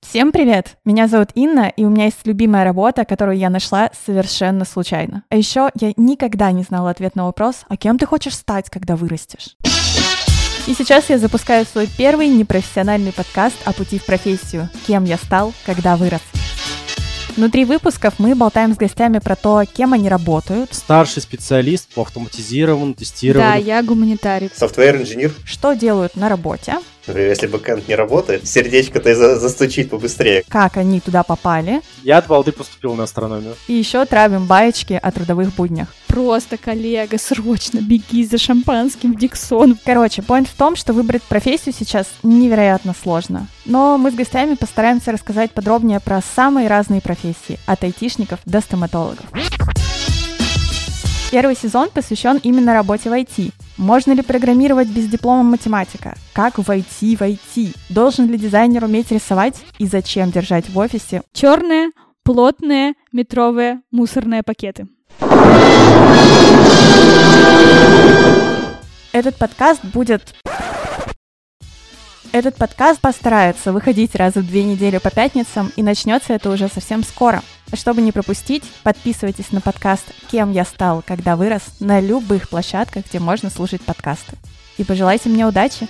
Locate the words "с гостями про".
18.74-19.34